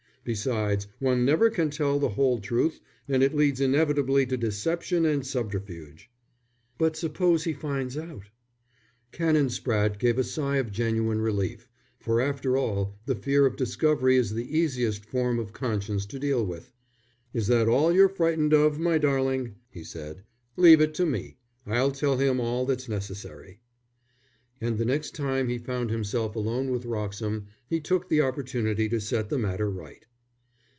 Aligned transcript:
Besides, 0.23 0.85
one 0.99 1.25
never 1.25 1.49
can 1.49 1.71
tell 1.71 1.97
the 1.97 2.09
whole 2.09 2.39
truth, 2.39 2.79
and 3.07 3.23
it 3.23 3.33
leads 3.33 3.59
inevitably 3.59 4.27
to 4.27 4.37
deception 4.37 5.03
and 5.03 5.25
subterfuge." 5.25 6.11
"But 6.77 6.95
suppose 6.95 7.45
he 7.45 7.53
finds 7.53 7.97
out?" 7.97 8.25
Canon 9.11 9.47
Spratte 9.49 9.97
gave 9.97 10.19
a 10.19 10.23
sigh 10.23 10.57
of 10.57 10.71
genuine 10.71 11.21
relief, 11.23 11.67
for 11.99 12.21
after 12.21 12.55
all 12.55 12.99
the 13.07 13.15
fear 13.15 13.47
of 13.47 13.55
discovery 13.55 14.15
is 14.15 14.35
the 14.35 14.55
easiest 14.55 15.05
form 15.07 15.39
of 15.39 15.53
conscience 15.53 16.05
to 16.05 16.19
deal 16.19 16.45
with. 16.45 16.71
"Is 17.33 17.47
that 17.47 17.67
all 17.67 17.91
you're 17.91 18.07
frightened 18.07 18.53
of, 18.53 18.77
my 18.77 18.99
darling?" 18.99 19.55
he 19.71 19.83
said. 19.83 20.23
"Leave 20.55 20.81
it 20.81 20.93
to 20.93 21.05
me. 21.07 21.37
I'll 21.65 21.91
tell 21.91 22.17
him 22.19 22.39
all 22.39 22.67
that's 22.67 22.87
necessary." 22.87 23.59
And 24.61 24.77
the 24.77 24.85
next 24.85 25.15
time 25.15 25.49
he 25.49 25.57
found 25.57 25.89
himself 25.89 26.35
alone 26.35 26.69
with 26.69 26.85
Wroxham, 26.85 27.47
he 27.67 27.79
took 27.79 28.07
the 28.07 28.21
opportunity 28.21 28.87
to 28.87 29.01
set 29.01 29.29
the 29.29 29.39
matter 29.39 29.67
right. 29.71 30.05